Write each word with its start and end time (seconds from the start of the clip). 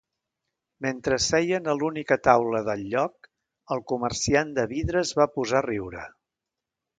Mentre 0.85 1.17
seien 1.25 1.69
a 1.73 1.75
l'única 1.81 2.17
taula 2.27 2.61
del 2.69 2.81
lloc, 2.93 3.29
el 3.77 3.83
comerciant 3.93 4.55
de 4.57 4.65
vidre 4.73 5.05
es 5.07 5.13
va 5.21 5.29
posar 5.37 5.61
a 5.61 5.67
riure. 5.69 6.09